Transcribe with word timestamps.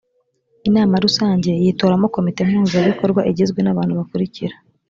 inama 0.67 0.95
rusange 1.05 1.49
yitoramo 1.63 2.05
komite 2.15 2.41
mpuzabikorwa 2.49 3.21
igizwe 3.31 3.59
nabantu 3.61 3.93
bakurikira 3.99 4.55